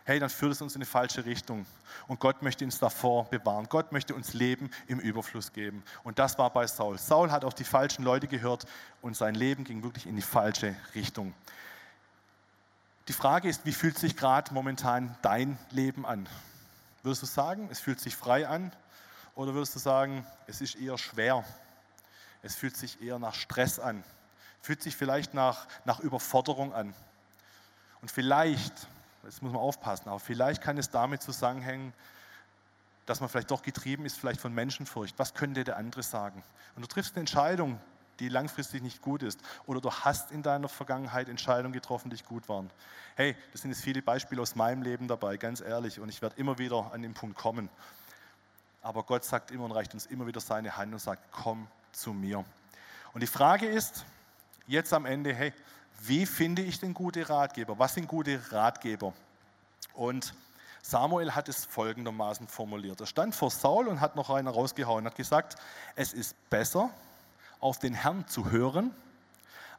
[0.05, 1.65] hey, dann führt es uns in eine falsche Richtung.
[2.07, 3.67] Und Gott möchte uns davor bewahren.
[3.69, 5.83] Gott möchte uns Leben im Überfluss geben.
[6.03, 6.97] Und das war bei Saul.
[6.97, 8.65] Saul hat auf die falschen Leute gehört
[9.01, 11.33] und sein Leben ging wirklich in die falsche Richtung.
[13.07, 16.27] Die Frage ist, wie fühlt sich gerade momentan dein Leben an?
[17.03, 18.71] Würdest du sagen, es fühlt sich frei an?
[19.35, 21.43] Oder würdest du sagen, es ist eher schwer?
[22.43, 24.03] Es fühlt sich eher nach Stress an?
[24.61, 26.93] Fühlt sich vielleicht nach, nach Überforderung an?
[28.01, 28.73] Und vielleicht
[29.23, 31.93] Jetzt muss man aufpassen, aber vielleicht kann es damit zusammenhängen,
[33.05, 35.17] dass man vielleicht doch getrieben ist, vielleicht von Menschenfurcht.
[35.17, 36.43] Was könnte der andere sagen?
[36.75, 37.79] Und du triffst eine Entscheidung,
[38.19, 39.39] die langfristig nicht gut ist.
[39.65, 42.69] Oder du hast in deiner Vergangenheit Entscheidungen getroffen, die nicht gut waren.
[43.15, 45.99] Hey, das sind jetzt viele Beispiele aus meinem Leben dabei, ganz ehrlich.
[45.99, 47.69] Und ich werde immer wieder an den Punkt kommen.
[48.83, 52.13] Aber Gott sagt immer und reicht uns immer wieder seine Hand und sagt, komm zu
[52.13, 52.45] mir.
[53.13, 54.05] Und die Frage ist
[54.67, 55.53] jetzt am Ende, hey,
[56.03, 57.77] wie finde ich denn gute Ratgeber?
[57.77, 59.13] Was sind gute Ratgeber?
[59.93, 60.33] Und
[60.81, 62.99] Samuel hat es folgendermaßen formuliert.
[62.99, 65.57] Er stand vor Saul und hat noch einen rausgehauen, hat gesagt,
[65.95, 66.89] es ist besser,
[67.59, 68.91] auf den Herrn zu hören,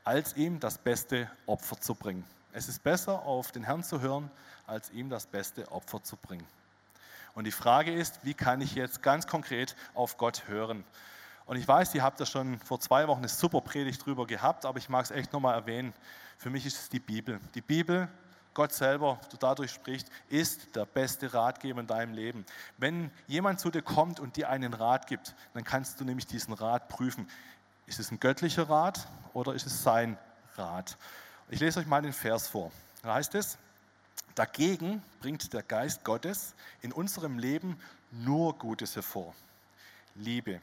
[0.04, 2.24] als ihm das beste Opfer zu bringen.
[2.52, 4.30] Es ist besser, auf den Herrn zu hören,
[4.66, 6.46] als ihm das beste Opfer zu bringen.
[7.34, 10.84] Und die Frage ist, wie kann ich jetzt ganz konkret auf Gott hören?
[11.52, 14.64] Und ich weiß, ihr habt da schon vor zwei Wochen eine super Predigt drüber gehabt,
[14.64, 15.92] aber ich mag es echt nochmal erwähnen.
[16.38, 17.40] Für mich ist es die Bibel.
[17.54, 18.08] Die Bibel,
[18.54, 22.46] Gott selber, du dadurch sprichst, ist der beste Ratgeber in deinem Leben.
[22.78, 26.54] Wenn jemand zu dir kommt und dir einen Rat gibt, dann kannst du nämlich diesen
[26.54, 27.28] Rat prüfen.
[27.84, 30.16] Ist es ein göttlicher Rat oder ist es sein
[30.54, 30.96] Rat?
[31.50, 32.72] Ich lese euch mal den Vers vor.
[33.02, 33.58] Da heißt es,
[34.34, 37.78] dagegen bringt der Geist Gottes in unserem Leben
[38.10, 39.34] nur Gutes hervor.
[40.14, 40.58] Liebe,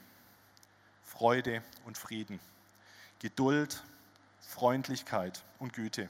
[1.19, 2.39] Freude und Frieden,
[3.19, 3.83] Geduld,
[4.39, 6.07] Freundlichkeit und Güte,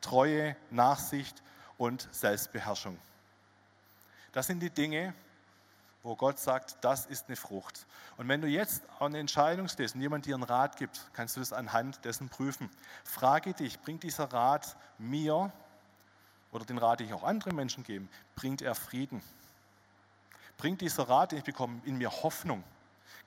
[0.00, 1.42] Treue, Nachsicht
[1.76, 2.96] und Selbstbeherrschung.
[4.32, 5.12] Das sind die Dinge,
[6.02, 7.86] wo Gott sagt, das ist eine Frucht.
[8.16, 11.40] Und wenn du jetzt eine Entscheidung stehst und jemand dir einen Rat gibt, kannst du
[11.40, 12.70] das anhand dessen prüfen.
[13.04, 15.52] Frage dich, bringt dieser Rat mir
[16.50, 19.22] oder den Rat, den ich auch anderen Menschen geben, bringt er Frieden?
[20.56, 22.64] Bringt dieser Rat, den ich bekomme, in mir Hoffnung?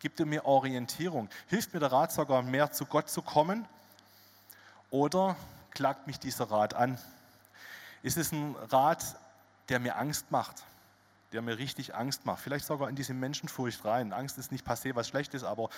[0.04, 1.30] Gibt er mir Orientierung?
[1.48, 3.66] Hilft mir der Rat sogar mehr zu Gott zu kommen?
[4.90, 5.38] Oder
[5.72, 7.00] klagt mich dieser Rat an?
[8.02, 9.16] Ist es ein Rat,
[9.70, 10.66] der mir Angst macht?
[11.32, 12.42] Der mir richtig Angst macht?
[12.42, 14.12] Vielleicht sogar in diese Menschenfurcht rein.
[14.12, 15.70] Angst ist nicht passé was Schlechtes, aber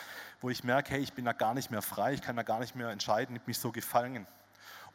[0.42, 2.62] wo ich merke, hey, ich bin da gar nicht mehr frei, ich kann da gar
[2.62, 4.26] nicht mehr entscheiden, ich bin mich so gefangen.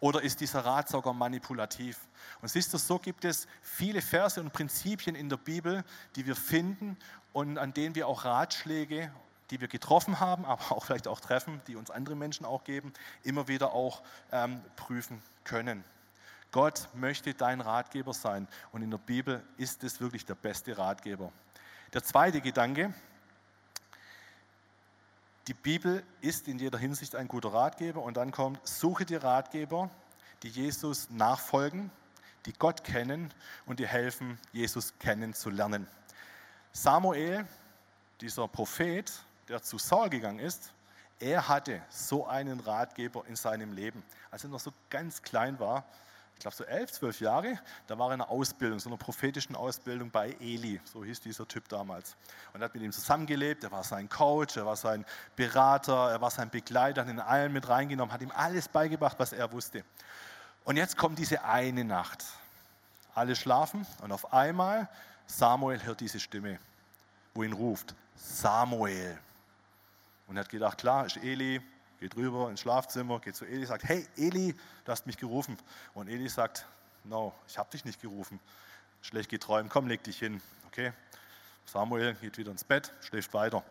[0.01, 1.99] Oder ist dieser Rat sogar manipulativ?
[2.41, 5.85] Und siehst du, so gibt es viele Verse und Prinzipien in der Bibel,
[6.17, 6.97] die wir finden
[7.33, 9.13] und an denen wir auch Ratschläge,
[9.51, 12.93] die wir getroffen haben, aber auch vielleicht auch treffen, die uns andere Menschen auch geben,
[13.23, 14.03] immer wieder auch
[14.33, 15.85] ähm, prüfen können.
[16.53, 21.33] Gott möchte dein Ratgeber sein und in der Bibel ist es wirklich der beste Ratgeber.
[21.93, 22.95] Der zweite Gedanke,
[25.51, 29.91] die Bibel ist in jeder Hinsicht ein guter Ratgeber und dann kommt, suche dir Ratgeber,
[30.45, 31.91] die Jesus nachfolgen,
[32.47, 33.35] die Gott kennen
[33.67, 35.89] und die helfen, Jesus kennenzulernen.
[36.73, 37.45] Samuel,
[38.21, 39.13] dieser Prophet,
[39.49, 40.73] der zu Saul gegangen ist,
[41.19, 44.05] er hatte so einen Ratgeber in seinem Leben.
[44.31, 45.83] Als er noch so ganz klein war,
[46.41, 49.55] ich glaube so elf, zwölf Jahre, da war er in einer Ausbildung, so einer prophetischen
[49.55, 52.17] Ausbildung bei Eli, so hieß dieser Typ damals.
[52.55, 55.05] Und er hat mit ihm zusammengelebt, er war sein Coach, er war sein
[55.37, 59.35] Berater, er war sein Begleiter, hat ihn allen mit reingenommen, hat ihm alles beigebracht, was
[59.35, 59.85] er wusste.
[60.65, 62.25] Und jetzt kommt diese eine Nacht.
[63.15, 64.89] Alle schlafen und auf einmal
[65.27, 66.59] Samuel hört diese Stimme,
[67.35, 69.19] wo ihn ruft, Samuel.
[70.27, 71.61] Und er hat gedacht, klar, ist Eli,
[72.01, 75.57] geht rüber ins Schlafzimmer, geht zu Eli, sagt, hey Eli, du hast mich gerufen.
[75.93, 76.67] Und Eli sagt,
[77.05, 78.41] no, ich habe dich nicht gerufen.
[79.03, 80.41] Schlecht geträumt, komm, leg dich hin.
[80.67, 80.93] Okay,
[81.67, 83.63] Samuel geht wieder ins Bett, schläft weiter.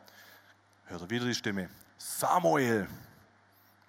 [0.86, 2.88] Hört er wieder die Stimme, Samuel.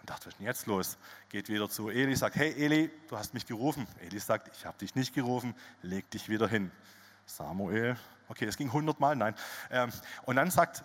[0.00, 0.96] Und dachte, was ist denn jetzt los?
[1.28, 3.86] Geht wieder zu Eli, sagt, hey Eli, du hast mich gerufen.
[4.00, 6.70] Eli sagt, ich habe dich nicht gerufen, leg dich wieder hin.
[7.26, 7.96] Samuel,
[8.28, 9.34] okay, es ging 100 Mal, nein.
[9.70, 9.92] Ähm,
[10.24, 10.82] und dann sagt,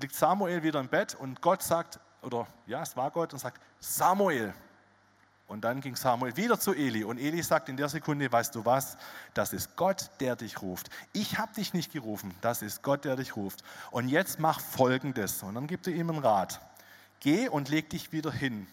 [0.00, 3.60] liegt Samuel wieder im Bett und Gott sagt, oder ja, es war Gott und sagt,
[3.78, 4.54] Samuel.
[5.46, 8.64] Und dann ging Samuel wieder zu Eli und Eli sagt in der Sekunde, weißt du
[8.64, 8.96] was,
[9.34, 10.88] das ist Gott, der dich ruft.
[11.12, 13.62] Ich habe dich nicht gerufen, das ist Gott, der dich ruft.
[13.90, 15.42] Und jetzt mach Folgendes.
[15.42, 16.60] Und dann gibt er ihm einen Rat.
[17.20, 18.66] Geh und leg dich wieder hin.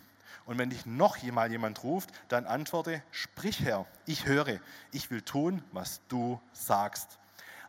[0.46, 4.60] Und wenn dich noch mal jemand ruft, dann antworte, sprich Herr, ich höre,
[4.92, 7.20] ich will tun, was du sagst.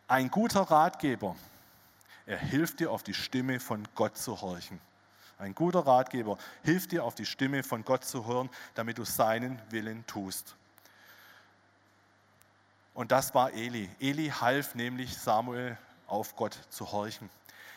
[0.07, 1.35] Ein guter Ratgeber,
[2.25, 4.79] er hilft dir auf die Stimme von Gott zu horchen.
[5.43, 9.61] Ein guter Ratgeber hilft dir, auf die Stimme von Gott zu hören, damit du seinen
[9.71, 10.55] Willen tust.
[12.93, 13.89] Und das war Eli.
[13.99, 15.77] Eli half nämlich Samuel,
[16.07, 17.29] auf Gott zu horchen.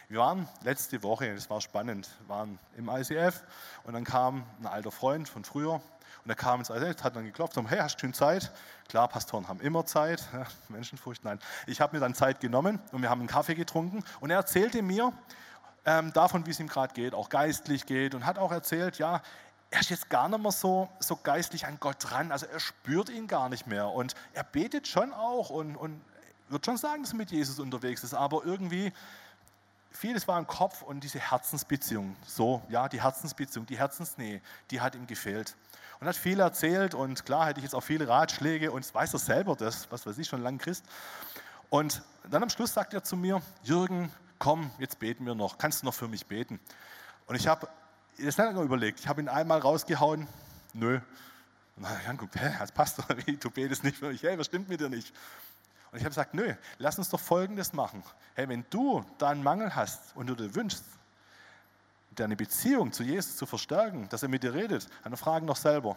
[0.09, 3.43] Wir waren letzte Woche, das war spannend, waren im ICF
[3.83, 5.81] und dann kam ein alter Freund von früher
[6.23, 8.53] und er kam ins ICF, hat dann geklopft, und hey, hast du schon Zeit?
[8.89, 10.23] Klar, Pastoren haben immer Zeit,
[10.69, 11.41] Menschenfurcht, nein.
[11.67, 14.83] Ich habe mir dann Zeit genommen und wir haben einen Kaffee getrunken und er erzählte
[14.83, 15.13] mir,
[15.87, 19.23] ähm, davon, wie es ihm gerade geht, auch geistlich geht und hat auch erzählt, ja,
[19.71, 23.09] er ist jetzt gar nicht mehr so, so geistlich an Gott dran, also er spürt
[23.09, 26.01] ihn gar nicht mehr und er betet schon auch und, und
[26.49, 28.93] wird schon sagen, dass er mit Jesus unterwegs ist, aber irgendwie
[29.91, 34.95] vieles war im Kopf und diese Herzensbeziehung, so, ja, die Herzensbeziehung, die Herzensnähe, die hat
[34.95, 35.57] ihm gefehlt.
[35.99, 39.19] Und hat viel erzählt und klar hätte ich jetzt auch viele Ratschläge und weiß er
[39.19, 40.85] selber das, was weiß ich, schon lange Christ.
[41.71, 45.83] Und dann am Schluss sagt er zu mir, Jürgen, komm, jetzt beten wir noch, kannst
[45.83, 46.61] du noch für mich beten?
[47.27, 47.69] Und ich habe
[48.19, 50.27] das lange überlegt, ich habe ihn einmal rausgehauen,
[50.73, 51.01] nö.
[51.77, 54.23] Und dann habe ich angeguckt, hä, das passt doch, wie, du betest nicht für mich,
[54.23, 55.13] hey, was stimmt mit dir nicht?
[55.93, 58.03] Und ich habe gesagt, nö, lass uns doch Folgendes machen.
[58.35, 60.85] Hey, wenn du da einen Mangel hast und du dir wünschst,
[62.15, 65.97] deine Beziehung zu Jesus zu verstärken, dass er mit dir redet, dann fragen doch selber.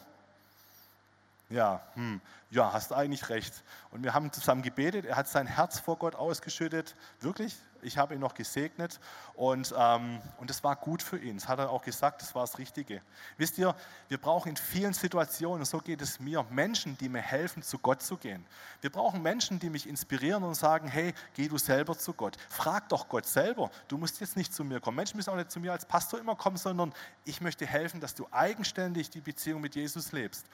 [1.49, 2.21] Ja, hm,
[2.51, 3.63] ja, hast eigentlich recht.
[3.91, 8.13] Und wir haben zusammen gebetet, er hat sein Herz vor Gott ausgeschüttet, wirklich, ich habe
[8.13, 8.99] ihn noch gesegnet
[9.33, 11.37] und, ähm, und das war gut für ihn.
[11.37, 13.01] Das hat er auch gesagt, das war das Richtige.
[13.37, 13.75] Wisst ihr,
[14.07, 17.77] wir brauchen in vielen Situationen, und so geht es mir, Menschen, die mir helfen, zu
[17.77, 18.45] Gott zu gehen.
[18.81, 22.37] Wir brauchen Menschen, die mich inspirieren und sagen, hey, geh du selber zu Gott.
[22.49, 23.69] Frag doch Gott selber.
[23.87, 24.97] Du musst jetzt nicht zu mir kommen.
[24.97, 26.93] Menschen müssen auch nicht zu mir als Pastor immer kommen, sondern
[27.25, 30.45] ich möchte helfen, dass du eigenständig die Beziehung mit Jesus lebst.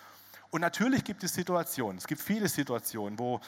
[0.51, 3.41] Und natürlich gibt es Situationen, es gibt viele Situationen, wo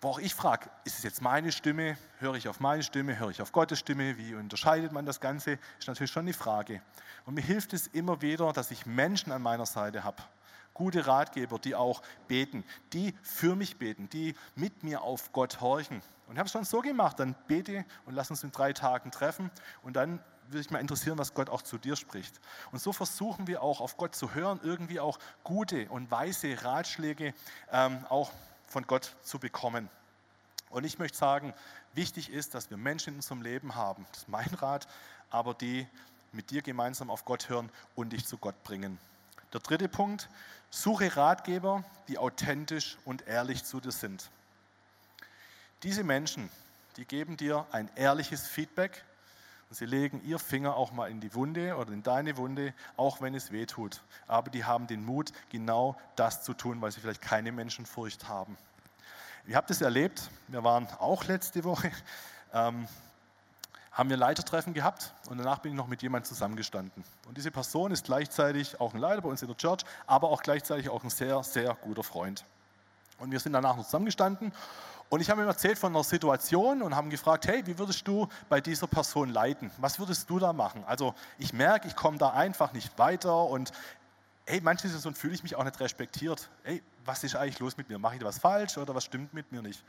[0.00, 3.30] wo auch ich frage, ist es jetzt meine Stimme, höre ich auf meine Stimme, höre
[3.30, 6.80] ich auf Gottes Stimme, wie unterscheidet man das Ganze, ist natürlich schon die Frage.
[7.24, 10.22] Und mir hilft es immer wieder, dass ich Menschen an meiner Seite habe,
[10.72, 16.00] gute Ratgeber, die auch beten, die für mich beten, die mit mir auf Gott horchen.
[16.28, 19.10] Und ich habe es schon so gemacht, dann bete und lass uns in drei Tagen
[19.10, 19.50] treffen
[19.82, 22.40] und dann würde ich mal interessieren, was Gott auch zu dir spricht.
[22.70, 27.34] Und so versuchen wir auch auf Gott zu hören, irgendwie auch gute und weise Ratschläge
[27.72, 28.30] ähm, auch
[28.68, 29.88] von Gott zu bekommen.
[30.70, 31.54] Und ich möchte sagen,
[31.94, 34.86] wichtig ist, dass wir Menschen in unserem Leben haben, das ist mein Rat,
[35.30, 35.86] aber die
[36.32, 38.98] mit dir gemeinsam auf Gott hören und dich zu Gott bringen.
[39.52, 40.28] Der dritte Punkt,
[40.70, 44.30] suche Ratgeber, die authentisch und ehrlich zu dir sind.
[45.82, 46.50] Diese Menschen,
[46.96, 49.04] die geben dir ein ehrliches Feedback
[49.68, 53.20] und sie legen ihr Finger auch mal in die Wunde oder in deine Wunde, auch
[53.20, 54.00] wenn es weh tut.
[54.26, 58.56] Aber die haben den Mut, genau das zu tun, weil sie vielleicht keine Menschenfurcht haben.
[59.46, 61.90] Ihr habt es erlebt, wir waren auch letzte Woche,
[62.52, 62.88] ähm,
[63.92, 67.04] haben wir Leitertreffen gehabt und danach bin ich noch mit jemandem zusammengestanden.
[67.26, 70.42] Und diese Person ist gleichzeitig auch ein Leiter bei uns in der Church, aber auch
[70.42, 72.44] gleichzeitig auch ein sehr, sehr guter Freund.
[73.18, 74.52] Und wir sind danach noch zusammengestanden
[75.10, 78.28] und ich habe ihm erzählt von einer Situation und haben gefragt, hey, wie würdest du
[78.48, 79.70] bei dieser Person leiten?
[79.78, 80.84] Was würdest du da machen?
[80.86, 83.72] Also ich merke, ich komme da einfach nicht weiter und
[84.46, 86.48] hey, manche Situationen fühle ich mich auch nicht respektiert.
[86.62, 87.98] Hey, was ist eigentlich los mit mir?
[87.98, 89.82] Mache ich da was falsch oder was stimmt mit mir nicht?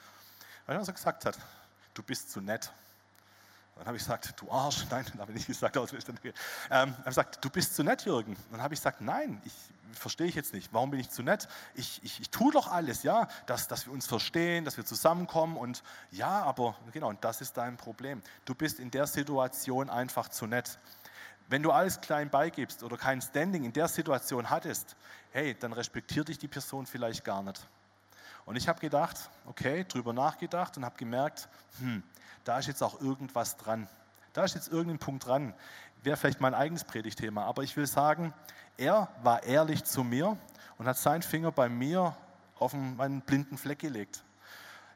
[0.65, 1.37] Weil er so gesagt hat,
[1.93, 2.71] du bist zu nett.
[3.79, 4.85] Dann habe ich gesagt, du Arsch.
[4.89, 5.77] Nein, dann habe ich nicht gesagt.
[5.77, 6.33] Aber ähm,
[6.69, 8.35] habe gesagt, du bist zu nett, Jürgen.
[8.51, 9.53] Dann habe ich gesagt, nein, ich
[9.93, 10.73] verstehe ich jetzt nicht.
[10.73, 11.47] Warum bin ich zu nett?
[11.75, 15.55] Ich, ich, ich tue doch alles, ja, dass, dass wir uns verstehen, dass wir zusammenkommen
[15.55, 18.21] und ja, aber genau, und das ist dein Problem.
[18.43, 20.77] Du bist in der Situation einfach zu nett.
[21.47, 24.97] Wenn du alles klein beigibst oder kein Standing in der Situation hattest,
[25.31, 27.65] hey, dann respektiert dich die Person vielleicht gar nicht.
[28.45, 31.47] Und ich habe gedacht, okay, drüber nachgedacht und habe gemerkt,
[31.79, 32.03] hm,
[32.43, 33.87] da ist jetzt auch irgendwas dran.
[34.33, 35.53] Da ist jetzt irgendein Punkt dran.
[36.03, 38.33] Wäre vielleicht mein eigenes Predigtthema, aber ich will sagen,
[38.77, 40.37] er war ehrlich zu mir
[40.77, 42.15] und hat seinen Finger bei mir
[42.57, 44.23] auf meinen blinden Fleck gelegt.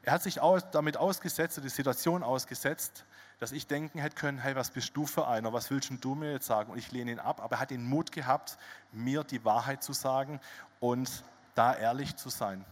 [0.02, 0.40] Er hat sich
[0.72, 3.04] damit ausgesetzt, die Situation ausgesetzt,
[3.38, 6.32] dass ich denken hätte können, hey, was bist du für einer, was willst du mir
[6.32, 6.72] jetzt sagen?
[6.72, 8.58] Und ich lehne ihn ab, aber er hat den Mut gehabt,
[8.92, 10.40] mir die Wahrheit zu sagen
[10.80, 12.64] und da ehrlich zu sein.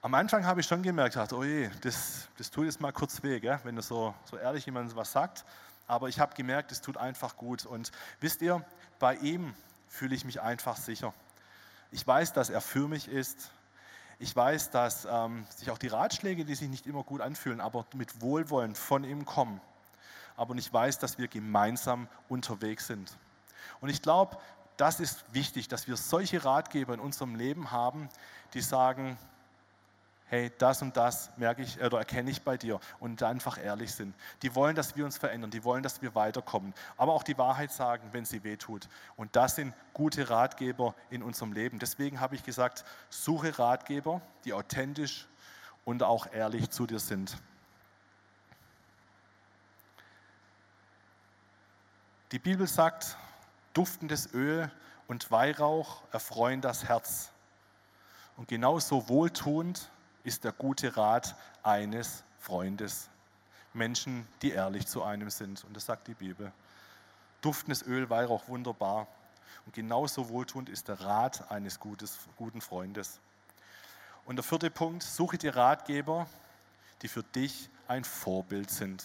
[0.00, 3.20] Am Anfang habe ich schon gemerkt, dachte, oh je, das, das tut jetzt mal kurz
[3.24, 3.58] weh, gell?
[3.64, 5.44] wenn so, so ehrlich jemand was sagt.
[5.88, 7.66] Aber ich habe gemerkt, es tut einfach gut.
[7.66, 8.64] Und wisst ihr,
[9.00, 9.54] bei ihm
[9.88, 11.12] fühle ich mich einfach sicher.
[11.90, 13.50] Ich weiß, dass er für mich ist.
[14.20, 17.84] Ich weiß, dass ähm, sich auch die Ratschläge, die sich nicht immer gut anfühlen, aber
[17.92, 19.60] mit Wohlwollen von ihm kommen.
[20.36, 23.18] Aber ich weiß, dass wir gemeinsam unterwegs sind.
[23.80, 24.38] Und ich glaube,
[24.76, 28.08] das ist wichtig, dass wir solche Ratgeber in unserem Leben haben,
[28.54, 29.18] die sagen,
[30.28, 34.14] hey, das und das merke ich oder erkenne ich bei dir und einfach ehrlich sind.
[34.42, 37.72] Die wollen, dass wir uns verändern, die wollen, dass wir weiterkommen, aber auch die Wahrheit
[37.72, 38.88] sagen, wenn sie wehtut.
[39.16, 41.78] Und das sind gute Ratgeber in unserem Leben.
[41.78, 45.26] Deswegen habe ich gesagt, suche Ratgeber, die authentisch
[45.84, 47.36] und auch ehrlich zu dir sind.
[52.32, 53.16] Die Bibel sagt,
[53.72, 54.70] duftendes Öl
[55.06, 57.30] und Weihrauch erfreuen das Herz.
[58.36, 59.90] Und genauso wohltuend
[60.24, 63.08] ist der gute Rat eines Freundes.
[63.72, 65.64] Menschen, die ehrlich zu einem sind.
[65.64, 66.52] Und das sagt die Bibel.
[67.40, 69.06] Duftendes Öl, Weihrauch, wunderbar.
[69.66, 73.20] Und genauso wohltuend ist der Rat eines gutes, guten Freundes.
[74.24, 76.26] Und der vierte Punkt, suche dir Ratgeber,
[77.02, 79.04] die für dich ein Vorbild sind.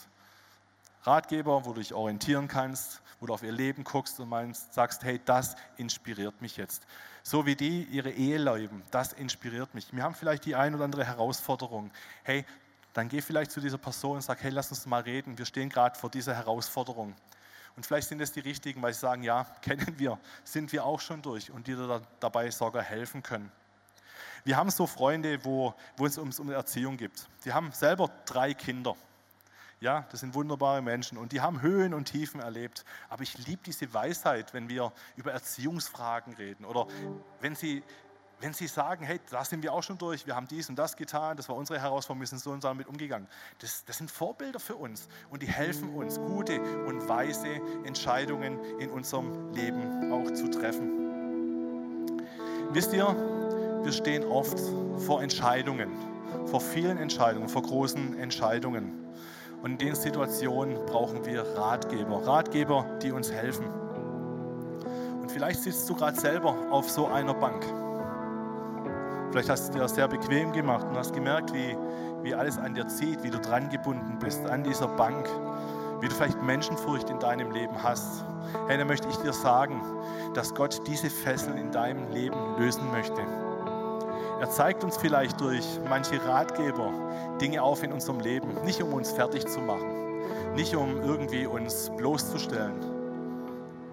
[1.04, 5.04] Ratgeber, wo du dich orientieren kannst, wo du auf ihr Leben guckst und meinst, sagst,
[5.04, 6.86] hey, das inspiriert mich jetzt.
[7.24, 9.94] So wie die ihre Ehe leben, das inspiriert mich.
[9.94, 11.92] Wir haben vielleicht die ein oder andere Herausforderung.
[12.24, 12.46] Hey,
[12.94, 15.38] dann geh vielleicht zu dieser Person und sag, hey, lass uns mal reden.
[15.38, 17.16] Wir stehen gerade vor dieser Herausforderung.
[17.76, 21.00] Und vielleicht sind es die richtigen, weil sie sagen, ja, kennen wir, sind wir auch
[21.00, 23.52] schon durch und die dir dabei sogar helfen können.
[24.46, 27.28] Wir haben so Freunde, wo, wo es um Erziehung geht.
[27.46, 28.96] Die haben selber drei Kinder.
[29.84, 32.86] Ja, das sind wunderbare Menschen und die haben Höhen und Tiefen erlebt.
[33.10, 36.88] Aber ich liebe diese Weisheit, wenn wir über Erziehungsfragen reden oder
[37.42, 37.84] wenn sie,
[38.40, 40.96] wenn sie sagen, hey, da sind wir auch schon durch, wir haben dies und das
[40.96, 43.28] getan, das war unsere Herausforderung, wir sind so und so damit umgegangen.
[43.60, 48.90] Das, das sind Vorbilder für uns und die helfen uns, gute und weise Entscheidungen in
[48.90, 52.22] unserem Leben auch zu treffen.
[52.72, 53.08] Wisst ihr,
[53.84, 54.58] wir stehen oft
[55.06, 55.92] vor Entscheidungen,
[56.46, 59.04] vor vielen Entscheidungen, vor großen Entscheidungen.
[59.64, 63.66] Und in den Situationen brauchen wir Ratgeber, Ratgeber, die uns helfen.
[65.22, 67.66] Und vielleicht sitzt du gerade selber auf so einer Bank.
[69.32, 71.78] Vielleicht hast du dir das sehr bequem gemacht und hast gemerkt, wie,
[72.24, 75.30] wie alles an dir zieht, wie du dran gebunden bist an dieser Bank,
[76.02, 78.26] wie du vielleicht Menschenfurcht in deinem Leben hast.
[78.68, 79.82] Hey, dann möchte ich dir sagen,
[80.34, 83.22] dass Gott diese Fesseln in deinem Leben lösen möchte.
[84.40, 86.92] Er zeigt uns vielleicht durch manche Ratgeber
[87.40, 91.92] Dinge auf in unserem Leben, nicht um uns fertig zu machen, nicht um irgendwie uns
[91.98, 92.74] bloßzustellen,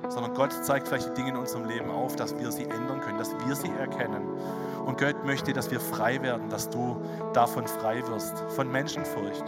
[0.09, 3.19] sondern Gott zeigt vielleicht die Dinge in unserem Leben auf, dass wir sie ändern können,
[3.19, 4.23] dass wir sie erkennen.
[4.85, 6.97] Und Gott möchte, dass wir frei werden, dass du
[7.33, 9.45] davon frei wirst, von Menschenfurcht.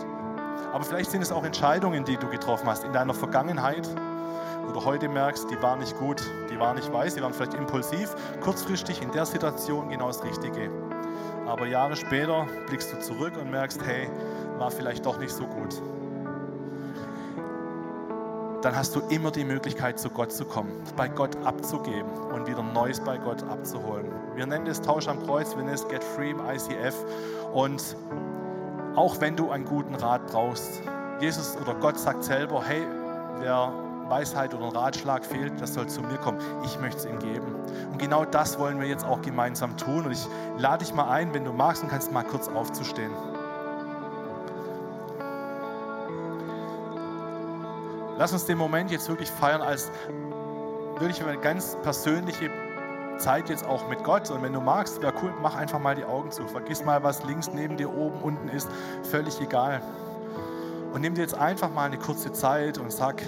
[0.72, 3.88] Aber vielleicht sind es auch Entscheidungen, die du getroffen hast in deiner Vergangenheit,
[4.66, 7.54] wo du heute merkst, die waren nicht gut, die waren nicht weise, die waren vielleicht
[7.54, 10.70] impulsiv, kurzfristig in der Situation genau das Richtige.
[11.46, 14.08] Aber Jahre später blickst du zurück und merkst, hey,
[14.58, 15.82] war vielleicht doch nicht so gut.
[18.62, 22.62] Dann hast du immer die Möglichkeit, zu Gott zu kommen, bei Gott abzugeben und wieder
[22.62, 24.06] Neues bei Gott abzuholen.
[24.36, 26.94] Wir nennen es Tausch am Kreuz, wir nennen es Get Free im ICF.
[27.52, 27.96] Und
[28.94, 30.80] auch wenn du einen guten Rat brauchst,
[31.18, 32.86] Jesus oder Gott sagt selber, hey,
[33.40, 33.72] wer
[34.12, 36.38] Weisheit oder ein Ratschlag fehlt, das soll zu mir kommen.
[36.66, 37.54] Ich möchte es ihm geben.
[37.90, 40.04] Und genau das wollen wir jetzt auch gemeinsam tun.
[40.04, 40.26] Und ich
[40.58, 43.10] lade dich mal ein, wenn du magst und kannst mal kurz aufzustehen.
[48.18, 49.90] Lass uns den Moment jetzt wirklich feiern als
[50.98, 52.50] wirklich eine ganz persönliche
[53.16, 54.30] Zeit jetzt auch mit Gott.
[54.30, 56.46] Und wenn du magst, wäre cool, mach einfach mal die Augen zu.
[56.46, 58.68] Vergiss mal, was links neben dir, oben, unten ist.
[59.04, 59.80] Völlig egal.
[60.92, 63.22] Und nimm dir jetzt einfach mal eine kurze Zeit und sag,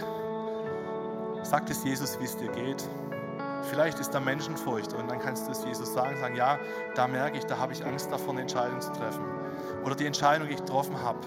[1.44, 2.88] sag es Jesus, wie es dir geht.
[3.70, 6.58] Vielleicht ist da Menschenfurcht und dann kannst du es Jesus sagen, sagen, ja,
[6.94, 9.24] da merke ich, da habe ich Angst davor, eine Entscheidung zu treffen.
[9.84, 11.18] Oder die Entscheidung, die ich getroffen habe,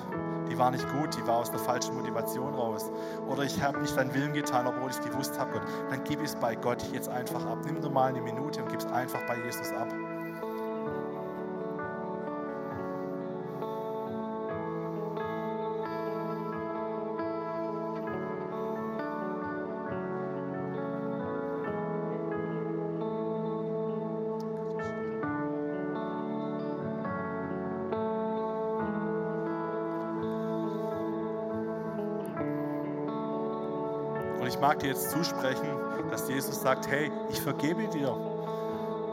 [0.50, 2.90] die war nicht gut, die war aus der falschen Motivation raus.
[3.28, 5.64] Oder ich habe nicht deinen Willen getan, obwohl ich es gewusst habe, Gott.
[5.90, 7.60] Dann gib es bei Gott jetzt einfach ab.
[7.66, 9.94] Nimm dir mal eine Minute und gib es einfach bei Jesus ab.
[34.48, 35.68] Ich mag dir jetzt zusprechen,
[36.10, 38.16] dass Jesus sagt, hey, ich vergebe dir.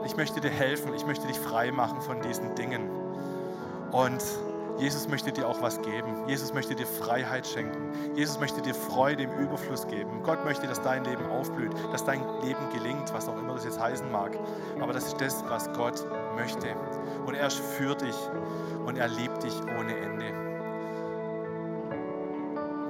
[0.05, 2.91] Ich möchte dir helfen, ich möchte dich frei machen von diesen Dingen.
[3.91, 4.23] Und
[4.79, 6.29] Jesus möchte dir auch was geben.
[6.29, 7.93] Jesus möchte dir Freiheit schenken.
[8.17, 10.23] Jesus möchte dir Freude im Überfluss geben.
[10.25, 13.81] Gott möchte, dass dein Leben aufblüht, dass dein Leben gelingt, was auch immer das jetzt
[13.81, 14.33] heißen mag.
[14.81, 16.05] Aber das ist das, was Gott
[16.37, 16.69] möchte.
[17.25, 18.17] Und er führt dich
[18.85, 20.54] und er liebt dich ohne Ende.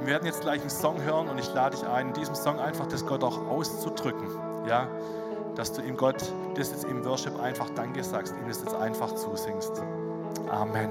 [0.05, 2.59] Wir werden jetzt gleich einen Song hören und ich lade dich ein, in diesem Song
[2.59, 4.29] einfach das Gott auch auszudrücken.
[4.69, 4.87] Ja,
[5.55, 6.23] dass du ihm Gott
[6.57, 9.83] das jetzt im Worship einfach Danke sagst, ihm das jetzt einfach zusingst.
[10.51, 10.91] Amen.